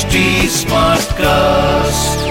HD 0.00 0.20
cast 1.14 2.28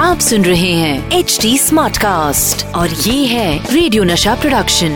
आप 0.00 0.18
सुन 0.20 0.44
रहे 0.44 0.72
हैं 0.72 1.18
एच 1.18 1.38
डी 1.42 1.56
स्मार्ट 1.58 1.96
कास्ट 1.98 2.64
और 2.76 2.88
ये 2.88 3.24
है 3.26 3.74
रेडियो 3.74 4.02
नशा 4.04 4.34
प्रोडक्शन 4.34 4.92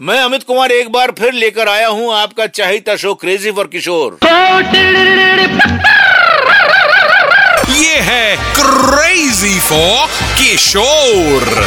मैं 0.00 0.18
अमित 0.20 0.42
कुमार 0.42 0.72
एक 0.72 0.90
बार 0.92 1.10
फिर 1.18 1.32
लेकर 1.34 1.68
आया 1.68 1.88
हूँ 1.88 2.12
आपका 2.14 2.46
चाहिता 2.58 2.96
शो 3.04 3.14
क्रेजी 3.24 3.50
फॉर 3.50 3.66
किशोर 3.74 4.18
ये 7.72 7.96
है 8.08 8.36
क्रेजी 8.60 9.58
फॉर 9.60 10.08
किशोर 10.38 11.66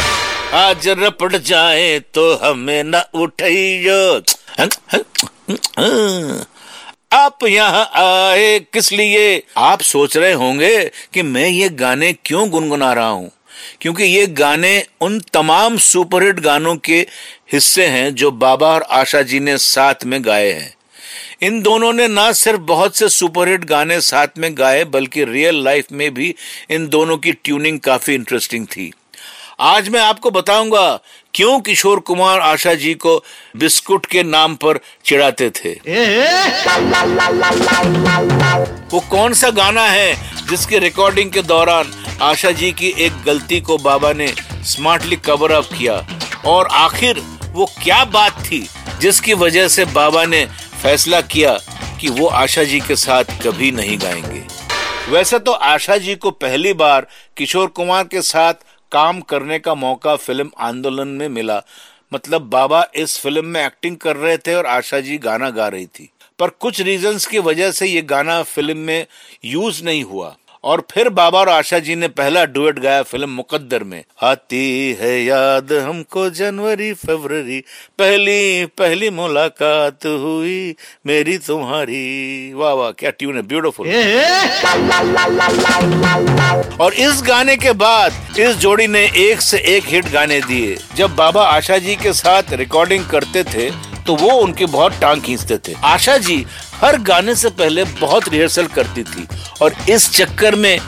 आज 0.56 0.88
रपट 0.98 1.36
जाए 1.44 1.98
तो 2.14 2.32
हमें 2.42 2.82
न 2.86 3.02
उठाइयो 3.22 4.00
आप 7.12 7.44
यहाँ 7.44 7.84
आए 7.94 8.58
किस 8.72 8.92
लिए? 8.92 9.42
आप 9.56 9.80
सोच 9.80 10.16
रहे 10.16 10.32
होंगे 10.32 10.84
कि 11.12 11.22
मैं 11.22 11.48
ये 11.48 11.68
गाने 11.68 12.12
क्यों 12.12 12.48
गुनगुना 12.50 12.92
रहा 12.92 13.08
हूँ? 13.08 13.30
क्योंकि 13.80 14.04
ये 14.04 14.26
गाने 14.26 14.86
उन 15.00 15.18
तमाम 15.32 15.76
सुपरहिट 15.76 16.40
गानों 16.40 16.76
के 16.76 16.98
हिस्से 17.52 17.86
हैं 17.86 18.14
जो 18.14 18.30
बाबा 18.30 18.72
और 18.74 18.82
आशा 18.82 19.22
जी 19.22 19.40
ने 19.40 19.56
साथ 19.58 20.04
में 20.04 20.24
गाए 20.24 20.52
हैं। 20.52 20.74
इन 21.42 21.60
दोनों 21.62 21.92
ने 21.92 22.08
ना 22.08 22.30
सिर्फ़ 22.32 22.60
बहुत 22.60 22.96
से 22.96 23.08
सुपरहिट 23.08 23.64
गाने 23.64 24.00
साथ 24.00 24.38
में 24.38 24.50
गाए, 24.58 24.84
बल्कि 24.84 25.24
रियल 25.24 25.64
लाइफ 25.64 25.92
में 25.92 26.14
भी 26.14 26.34
इन 26.70 26.88
दोनों 26.88 27.16
की 27.16 27.32
ट्यूनिंग 27.32 27.80
काफ़ी 27.80 28.14
इंटरेस्टिंग 28.14 28.66
थी। 28.66 28.92
आज 29.60 29.88
मैं 29.88 30.00
आपको 30.00 30.30
बताऊँगा 30.30 31.00
क्यों 31.38 31.60
किशोर 31.60 32.00
कुमार 32.00 32.40
आशा 32.40 32.74
जी 32.74 32.94
को 32.94 33.24
बिस्कुट 33.56 34.06
के 34.06 34.22
नाम 34.22 34.54
पर 34.54 34.78
चिढ़ाते 35.04 35.50
थे? 35.50 35.70
वो 38.92 39.00
कौन 39.00 39.32
सा 39.32 39.50
गाना 39.50 39.82
है 39.82 40.14
जिसके 40.50 40.78
रिकॉर्डिंग 40.78 41.30
के 41.30 41.42
दौरान 41.42 41.92
आशा 42.22 42.50
जी 42.50 42.72
की 42.72 42.88
एक 42.98 43.22
गलती 43.26 43.60
को 43.60 43.78
बाबा 43.78 44.12
ने 44.12 44.28
स्मार्टली 44.52 45.16
कवर 45.16 45.52
अप 45.52 45.68
किया? 45.78 46.06
और 46.46 46.66
आखिर 46.66 47.22
वो 47.52 47.66
क्या 47.84 48.04
बात 48.04 48.40
थी 48.40 48.68
जिसकी 49.00 49.34
वजह 49.34 49.68
से 49.68 49.84
बाबा 49.84 50.24
ने 50.24 50.44
फैसला 50.82 51.20
किया 51.20 51.58
कि 52.00 52.08
वो 52.08 52.26
आशा 52.26 52.64
जी 52.64 52.80
के 52.80 52.96
साथ 52.96 53.24
कभी 53.44 53.70
नहीं 53.70 53.98
गाएँगे? 53.98 54.44
वैसे 55.08 55.38
तो 55.38 55.52
आशा 55.52 55.96
जी 55.96 56.14
को 56.14 56.30
पहली 56.30 56.72
बार 56.72 57.06
किशोर 57.36 57.66
कुमार 57.66 58.04
के 58.04 58.22
साथ 58.22 58.54
काम 58.92 59.20
करने 59.20 59.58
का 59.58 59.74
मौका 59.74 60.16
फ़िल्म 60.16 60.50
आंदोलन 60.58 61.08
में 61.08 61.28
मिला। 61.28 61.62
मतलब 62.14 62.42
बाबा 62.42 62.86
इस 62.94 63.18
फ़िल्म 63.20 63.44
में 63.44 63.66
एक्टिंग 63.66 63.96
कर 63.96 64.16
रहे 64.16 64.36
थे 64.38 64.54
और 64.54 64.66
आशा 64.66 65.00
जी 65.00 65.18
गाना 65.18 65.50
गा 65.50 65.68
रही 65.68 65.86
थी। 65.86 66.10
पर 66.38 66.48
कुछ 66.48 66.80
रीजंस 66.80 67.26
की 67.26 67.38
वजह 67.38 67.70
से 67.70 67.86
ये 67.86 68.02
गाना 68.02 68.42
फ़िल्म 68.42 68.78
में 68.78 69.06
यूज़ 69.44 69.84
नहीं 69.84 70.04
हुआ। 70.04 70.36
और 70.64 70.82
फिर 70.90 71.08
बाबा 71.08 71.40
और 71.40 71.48
आशा 71.48 71.78
जी 71.78 71.94
ने 71.94 72.08
पहला 72.08 72.44
डुएट 72.44 72.78
गाया 72.78 73.02
फ़िल्म 73.02 73.28
मुकद्दर 73.30 73.84
में। 73.84 74.02
आती 74.22 74.96
है 75.00 75.12
याद 75.24 75.72
हमको 75.72 76.28
जनवरी 76.30 76.92
फरवरी 76.94 77.60
पहली 77.98 78.66
पहली 78.78 79.10
मुलाकात 79.10 80.06
हुई 80.06 80.74
मेरी 81.06 81.38
तुम्हारी। 81.38 82.52
वाह 82.54 82.72
वाह 82.72 82.90
क्या 82.90 83.10
ट्यून 83.10 83.36
है 83.36 83.42
ब्यूटीफुल। 83.42 83.86
और 86.80 86.94
इस 86.94 87.22
गाने 87.26 87.56
के 87.56 87.72
बाद 87.72 88.38
इस 88.38 88.56
जोड़ी 88.56 88.86
ने 88.86 89.04
एक 89.16 89.40
से 89.40 89.58
एक 89.76 89.84
हिट 89.86 90.10
गाने 90.12 90.40
दिए। 90.40 90.76
जब 90.96 91.14
बाबा 91.16 91.44
आशा 91.46 91.78
जी 91.78 91.94
के 91.96 92.12
साथ 92.12 92.52
रिकॉर्डिंग 92.52 93.04
करते 93.06 93.44
थे 93.44 93.70
तो 94.08 94.14
वो 94.16 94.30
उनकी 94.30 94.66
बहुत 94.66 94.92
टांग 95.00 95.22
खींचते 95.22 95.56
थे। 95.58 95.74
आशा 95.84 96.16
जी, 96.18 96.46
हर 96.74 96.98
गाने 96.98 97.34
से 97.34 97.48
पहले 97.48 97.84
बहुत 97.84 98.28
रिहर्सल 98.28 98.66
करती 98.66 99.02
थी 99.02 99.26
और 99.62 99.74
इस 99.90 100.10
चक्कर 100.12 100.54
में 100.54 100.78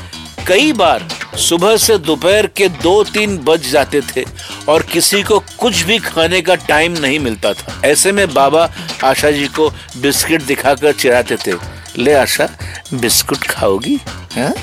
कई 0.49 0.73
बार 0.73 1.09
सुबह 1.39 1.77
से 1.77 1.99
दोपहर 1.99 2.47
के 2.47 2.69
दो 2.69 3.05
तीन 3.05 3.37
बज 3.39 3.67
जाते 3.71 4.01
थे 4.01 4.25
और 4.69 4.83
किसी 4.83 5.23
को 5.23 5.39
कुछ 5.59 5.83
भी 5.83 5.99
खाने 5.99 6.41
का 6.41 6.55
टाइम 6.55 6.93
नहीं 6.93 7.19
मिलता 7.19 7.53
था। 7.53 7.81
ऐसे 7.85 8.13
में 8.13 8.35
बाबा 8.35 8.71
आशा 9.05 9.31
जी 9.31 9.47
को 9.49 9.69
बिस्किट 9.97 10.43
दिखाकर 10.43 10.93
चिढ़ाते 10.93 11.37
थे। 11.37 11.53
ले 11.99 12.15
आशा, 12.15 12.49
बिस्कुट 12.95 13.39
खाओगी? 13.39 14.01
हाँ? 14.37 14.55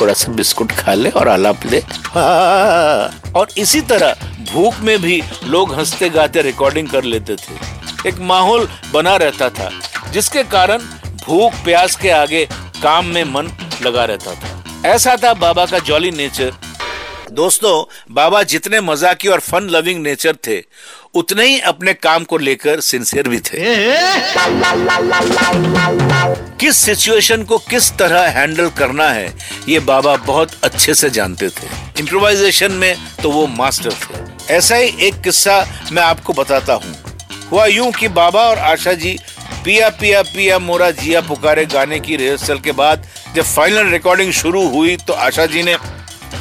थोड़ा 0.00 0.12
सा 0.12 0.32
बिस्कुट 0.32 0.72
खा 0.72 0.94
ले 0.94 1.10
और 1.10 1.28
आलाप 1.28 1.66
ले। 1.66 1.82
हाँ। 2.04 3.32
और 3.36 3.48
इसी 3.58 3.80
तरह 3.80 4.16
भूख 4.52 4.80
में 4.80 4.98
भी 5.02 5.22
लोग 5.44 5.74
हँसते 5.74 6.08
गाते 6.10 6.42
रिकॉर्डिंग 6.42 6.88
कर 6.88 7.04
लेते 7.04 7.36
थे। 7.36 7.79
एक 8.06 8.18
माहौल 8.22 8.68
बना 8.92 9.16
रहता 9.16 9.48
था, 9.50 9.70
जिसके 10.12 10.42
कारण 10.46 10.78
भूख 11.24 11.54
प्यास 11.64 11.96
के 11.96 12.10
आगे 12.10 12.44
काम 12.82 13.06
में 13.06 13.24
मन 13.24 13.50
लगा 13.82 14.04
रहता 14.04 14.34
था। 14.34 14.88
ऐसा 14.88 15.16
था 15.16 15.32
बाबा 15.36 15.66
का 15.66 15.78
जॉली 15.78 16.10
नेचर 16.10 16.52
दोस्तों, 17.32 17.84
बाबा 18.10 18.42
जितने 18.42 18.80
मजाकी 18.80 19.28
और 19.28 19.40
फन 19.40 19.68
लविंग 19.70 20.02
नेचर 20.02 20.36
थे, 20.46 20.58
उतने 21.14 21.44
ही 21.46 21.58
अपने 21.60 21.92
काम 21.94 22.24
को 22.24 22.38
लेकर 22.38 22.80
सिंसियर 22.80 23.28
भी 23.28 23.38
थे। 23.40 23.58
किस 26.58 26.76
सिचुएशन 26.76 27.42
को 27.42 27.58
किस 27.60 27.90
तरह 27.98 28.28
हैंडल 28.30 28.68
करना 28.78 29.08
है, 29.08 29.32
ये 29.68 29.80
बाबा 29.80 30.16
बहुत 30.16 30.50
अच्छे 30.64 30.94
से 30.94 31.10
जानते 31.10 31.48
थे। 31.50 31.68
इम्प्रोवाइजेशन 31.98 32.72
में 32.72 32.96
तो 33.22 33.30
वो 33.30 33.46
मास्टर 33.46 33.92
थे। 33.92 34.54
ऐसा 34.54 34.76
ही 34.76 34.94
एक 35.00 35.20
किस्सा 35.20 35.64
मैं 35.92 36.02
आपको 36.02 36.32
बताता 36.32 36.74
हूँ। 36.74 36.94
हुआ 37.50 37.66
यूँ 37.66 37.90
कि 37.92 38.08
बाबा 38.10 38.42
और 38.48 38.58
आशा 38.58 38.92
जी 38.94 39.18
पिया 39.64 39.88
पिया 39.90 40.22
पिया 40.24 40.58
मोरा 40.58 40.90
जिया 40.92 41.20
पुकारे 41.20 41.64
गाने 41.66 41.98
की 42.00 42.16
रिहर्सल 42.16 42.58
के 42.58 42.72
बाद 42.72 43.06
जब 43.34 43.42
फाइनल 43.44 43.90
रिकॉर्डिंग 43.90 44.32
शुरू 44.32 44.66
हुई 44.68 44.96
तो 44.98 45.12
आशा 45.12 45.46
जी 45.46 45.62
ने 45.62 45.76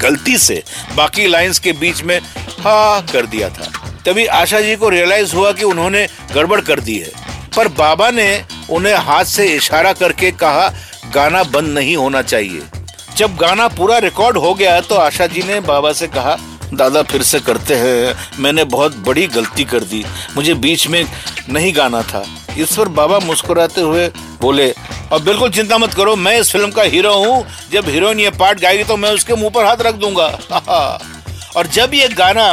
गलती 0.01 0.37
से 0.37 0.61
बाकी 0.95 1.27
लाइंस 1.27 1.59
के 1.59 1.71
बीच 1.73 2.01
में 2.03 2.19
हा 2.59 2.99
कर 3.13 3.25
दिया 3.25 3.49
था। 3.49 3.71
तभी 4.05 4.25
आशा 4.25 4.59
जी 4.61 4.75
को 4.75 4.89
रियलाइज़ 4.89 5.35
हुआ 5.35 5.51
कि 5.51 5.63
उन्होंने 5.63 6.07
गड़बड़ 6.33 6.59
कर 6.61 6.79
दी 6.79 6.97
है। 6.97 7.11
पर 7.55 7.67
बाबा 7.77 8.09
ने 8.11 8.43
उन्हें 8.69 8.95
हाथ 8.95 9.25
से 9.25 9.45
इशारा 9.55 9.93
करके 9.93 10.31
कहा, 10.33 10.67
गाना 11.13 11.43
बंद 11.45 11.77
नहीं 11.77 11.95
होना 11.97 12.21
चाहिए। 12.21 12.61
जब 13.17 13.35
गाना 13.35 13.67
पूरा 13.67 13.97
रिकॉर्ड 13.97 14.37
हो 14.37 14.53
गया 14.53 14.79
तो 14.81 14.95
आशा 14.97 15.27
जी 15.27 15.43
ने 15.43 15.59
बाबा 15.61 15.91
से 15.93 16.07
कहा 16.07 16.37
दादा 16.73 17.01
फिर 17.03 17.23
से 17.23 17.39
करते 17.39 17.75
हैं। 17.75 18.15
मैंने 18.39 18.63
बहुत 18.65 18.95
बड़ी 18.97 19.25
गलती 19.27 19.63
कर 19.63 19.83
दी। 19.83 20.03
मुझे 20.35 20.53
बीच 20.55 20.87
में 20.87 21.03
नहीं 21.49 21.75
गाना 21.75 22.01
था। 22.03 22.23
इस 22.57 22.75
पर 22.75 22.87
बाबा 22.89 23.19
मुस्कुराते 23.19 23.81
हुए 23.81 24.07
बोले 24.41 24.69
और 25.11 25.21
बिल्कुल 25.21 25.49
चिंता 25.49 25.77
मत 25.77 25.93
करो, 25.93 26.15
मैं 26.15 26.39
इस 26.39 26.51
फ़िल्म 26.51 26.71
का 26.71 26.83
हीरो 26.83 27.13
हूँ। 27.15 27.45
जब 27.71 27.89
हीरोइन 27.89 28.19
ये 28.19 28.29
पार्ट 28.29 28.59
गाएगी 28.59 28.83
तो 28.83 28.97
मैं 28.97 29.11
उसके 29.11 29.35
मुँह 29.35 29.49
पर 29.49 29.65
हाथ 29.65 29.81
रख 29.81 29.95
दूँगा। 29.95 30.27
और 31.57 31.67
जब 31.67 31.93
ये 31.93 32.07
गाना 32.09 32.47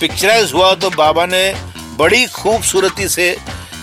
पिक्चराइज 0.00 0.52
हुआ 0.52 0.74
तो 0.74 0.90
बाबा 0.90 1.26
ने 1.26 1.54
बड़ी 1.98 2.26
खूबसूरती 2.26 3.08
से 3.08 3.36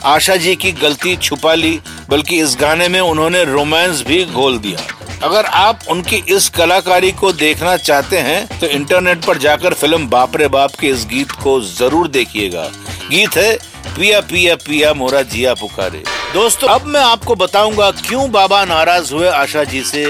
आशा 0.05 0.35
जी 0.35 0.55
की 0.55 0.72
गलती 0.72 1.16
छुपा 1.17 1.53
ली, 1.53 1.79
बल्कि 2.09 2.40
इस 2.40 2.55
गाने 2.59 2.88
में 2.88 3.00
उन्होंने 3.00 3.44
रोमांस 3.44 4.03
भी 4.07 4.23
घोल 4.25 4.57
दिया। 4.59 4.79
अगर 5.23 5.45
आप 5.47 5.79
उनकी 5.89 6.16
इस 6.35 6.47
कलाकारी 6.50 7.11
को 7.11 7.31
देखना 7.34 7.75
चाहते 7.79 8.17
हैं 8.19 8.59
तो 8.59 8.67
इंटरनेट 8.67 9.25
पर 9.25 9.38
जाकर 9.38 9.73
फ़िल्म 9.73 10.07
बापरे 10.09 10.47
बाप 10.47 10.75
के 10.79 10.88
इस 10.88 11.06
गीत 11.09 11.31
को 11.44 11.59
ज़रूर 11.61 12.07
देखिएगा। 12.07 12.63
गीत 13.09 13.38
है, 13.38 13.53
पिया 13.95 14.19
पिया 14.22 14.56
पिया 14.57 14.94
मोरा 14.94 15.22
जिया 15.23 15.53
पुकारे। 15.53 16.03
दोस्तों, 16.34 16.67
अब 16.69 16.85
मैं 16.85 17.01
आपको 17.01 17.35
बताऊँगा 17.35 17.89
क्यों 18.01 18.29
बाबा 18.31 18.63
नाराज़ 18.66 19.13
हुए 19.13 19.28
आशा 19.29 19.63
जी 19.63 19.84
से। 19.84 20.03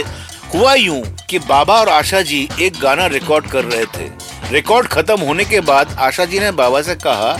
हुआ 0.54 0.74
यूँ 0.74 1.02
कि 1.30 1.40
बाबा 1.42 1.80
और 1.80 1.90
आशा 1.90 2.22
जी 2.24 2.48
एक 2.62 2.80
गाना 2.82 3.08
रिकॉर्ड 3.10 3.48
कर 3.48 3.66
रहे 3.66 3.86
थे। 3.88 4.10
रिकॉर्ड 4.52 4.88
खत्म 4.88 5.20
होने 5.22 5.46
के 5.46 5.60
बाद 5.64 5.96
आशा 6.02 6.26
जी 6.26 6.40
ने 6.40 6.52
बाबा 6.54 6.82
से 6.82 6.96
कहा, 6.98 7.38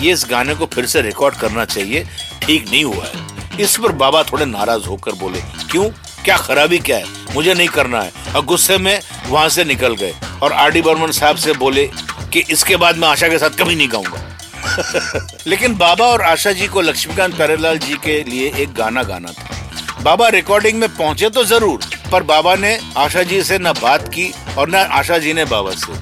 ये 0.00 0.12
इस 0.12 0.26
गाने 0.30 0.54
को 0.54 0.66
फिर 0.66 0.86
से 0.86 1.02
रिकॉर्ड 1.02 1.34
करना 1.34 1.64
चाहिए। 1.66 2.06
ठीक 2.42 2.70
नहीं 2.70 2.84
हुआ 2.84 3.04
है। 3.04 3.60
इस 3.60 3.76
पर 3.76 3.92
बाबा 3.94 4.22
थोड़े 4.22 4.44
नाराज़ 4.46 4.86
होकर 4.86 5.12
बोले, 5.16 5.40
क्यों? 5.70 5.90
क्या 6.26 6.36
खराबी 6.36 6.78
क्या 6.78 6.96
है? 6.96 7.04
मुझे 7.34 7.54
नहीं 7.54 7.68
करना 7.68 8.00
है। 8.00 8.12
और 8.36 8.44
गुस्से 8.44 8.78
में 8.78 9.00
वहाँ 9.26 9.48
से 9.48 9.64
निकल 9.64 9.94
गए। 9.94 10.14
और 10.42 10.52
आर 10.52 10.70
डी 10.70 10.82
बर्मन 10.82 11.10
साहब 11.10 11.36
से 11.36 11.52
बोले 11.52 11.90
कि 12.32 12.42
इसके 12.50 12.76
बाद 12.76 12.96
मैं 12.96 13.08
आशा 13.08 13.28
के 13.28 13.38
साथ 13.38 13.50
कभी 13.50 13.74
नहीं 13.74 13.88
गाऊँगा। 13.92 15.26
लेकिन 15.46 15.76
बाबा 15.76 16.04
और 16.04 16.22
आशा 16.22 16.52
जी 16.52 16.66
को 16.66 16.80
लक्ष्मीकांत 16.80 17.36
प्यारेलाल 17.36 17.78
जी 17.78 17.94
के 17.94 18.22
लिए 18.24 18.52
एक 18.56 18.74
गाना 18.74 19.02
गाना 19.02 19.28
था। 19.28 20.02
बाबा 20.02 20.28
रिकॉर्डिंग 20.28 20.78
में 20.78 20.96
पहुँचे 20.96 21.30
तो 21.30 21.44
ज़रूर, 21.44 21.80
पर 22.12 22.22
बाबा 22.22 22.54
ने 22.54 22.78
आशा 22.96 23.22
जी 23.22 23.42
से 23.42 23.58
न 23.58 23.72
बात 23.72 24.08
की 24.08 24.32
और 24.58 24.70
न 24.70 24.74
आशा 24.74 25.18
जी 25.18 25.32
ने 25.32 25.44
बाबा 25.44 25.70
से। 25.70 25.92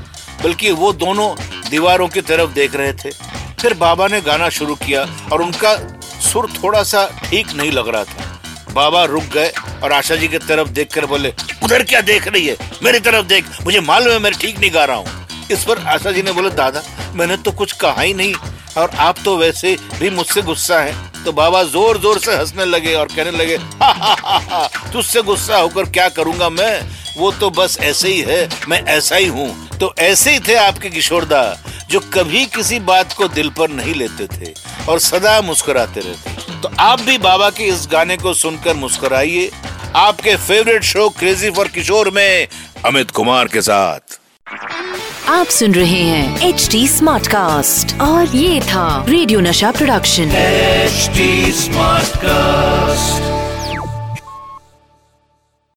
बल्कि 0.43 0.71
वो 0.71 0.93
दोनों 0.93 1.35
दीवारों 1.71 2.09
की 2.09 2.21
तरफ़ 2.21 2.51
देख 2.51 2.77
रहे 2.77 2.93
थे। 2.93 3.11
फिर 3.61 3.75
बाबा 3.75 4.09
ने 4.09 4.21
गाना 4.21 4.49
शुरू 4.49 4.75
किया 4.75 5.07
और 5.33 5.43
उनका 5.43 5.77
सुर 6.21 6.53
थोड़ा 6.63 6.83
सा 6.83 7.09
ठीक 7.25 7.53
नहीं 7.53 7.73
लग 7.73 7.89
रहा 7.89 8.05
था। 8.05 8.31
बाबा 8.73 9.05
रुक 9.05 9.25
गए 9.25 9.53
और 9.85 9.93
आशा 9.93 10.17
जी 10.17 10.29
की 10.29 10.39
तरफ़ 10.41 10.69
देखकर 10.71 11.07
बोले 11.07 11.33
उधर 11.63 11.83
क्या 11.85 12.01
देख 12.03 12.29
रही 12.29 12.47
है? 12.47 12.57
मेरी 12.83 12.99
तरफ़ 13.01 13.27
देख 13.27 13.45
मुझे 13.65 13.81
मालूम 13.83 14.13
है 14.13 14.19
मैं 14.19 14.33
ठीक 14.33 14.59
नहीं 14.59 14.71
गा 14.75 14.85
रहा 14.85 14.97
हूँ। 14.97 15.49
इस 15.53 15.65
पर 15.65 15.79
आशा 15.87 16.13
जी 16.13 16.23
ने 16.23 16.33
बोले 16.33 16.51
दादा 16.53 16.83
मैंने 17.15 17.37
तो 17.37 17.53
कुछ 17.53 17.73
कहा 17.81 18.03
ही 18.03 18.15
नहीं 18.15 18.35
और 18.79 18.91
आप 18.99 19.17
तो 19.25 19.37
वैसे 19.37 19.77
भी 20.01 20.11
मुझसे 20.11 20.43
गुस्सा 20.43 20.81
है। 20.81 20.95
तो 21.25 21.33
बाबा 21.33 21.63
ज़ोर 21.65 21.99
ज़ोर 21.99 22.19
से 22.19 22.37
हंसने 22.37 22.65
लगे 22.65 22.95
और 22.95 23.07
कहने 23.07 23.31
लगे 23.31 23.57
"हा, 23.57 23.91
हा, 23.91 24.15
हा, 24.21 24.39
हा, 24.51 24.91
तुझसे 24.93 25.23
गुस्सा 25.23 25.57
होकर 25.57 25.91
क्या 25.91 26.09
करूँगा 26.09 26.49
मैं? 26.51 26.81
वो 27.17 27.31
तो 27.33 27.51
बस 27.51 27.79
ऐसे 27.81 28.09
ही 28.09 28.21
है 28.21 28.49
मैं 28.69 28.83
ऐसा 28.89 29.17
ही 29.17 29.27
हूँ। 29.27 29.79
तो 29.79 29.95
ऐसे 29.99 30.33
ही 30.33 30.39
थे 30.39 30.55
आपके 30.55 30.91
किशोरदा 30.91 31.43
जो 31.91 32.01
कभी 32.15 32.45
किसी 32.47 32.79
बात 32.83 33.13
को 33.13 33.29
दिल 33.29 33.49
पर 33.59 33.71
नहीं 33.71 33.95
लेते 33.95 34.27
थे 34.27 34.53
और 34.89 34.99
सदा 34.99 35.41
मुस्कुराते 35.43 36.01
रहते। 36.01 36.61
तो 36.61 36.71
आप 36.81 37.01
भी 37.01 37.17
बाबा 37.19 37.51
के 37.51 37.65
इस 37.65 37.87
गाने 37.93 38.17
को 38.17 38.35
सुनकर 38.35 38.75
मुस्कुराइए। 38.75 39.51
आपके 39.97 40.37
favourite 40.37 40.83
show 40.85 41.09
Crazy 41.19 41.51
for 41.57 41.69
Kishore 41.75 42.11
में 42.15 42.47
अमित 42.87 43.11
कुमार 43.19 43.49
के 43.49 43.61
साथ। 43.63 44.19
आप 45.31 45.47
सुन 45.47 45.75
रहे 45.75 46.01
हैं 46.03 46.49
एच 46.49 46.69
डी 46.73 46.87
स्मार्ट 46.89 47.27
कास्ट 47.27 48.01
और 48.01 48.37
ये 48.37 48.61
था 48.61 49.05
रेडियो 49.09 49.41
नशा 49.41 49.71
प्रोडक्शन 49.71 50.31
एच 50.37 51.11
स्मार्ट 51.61 52.17
कास्ट 52.25 53.34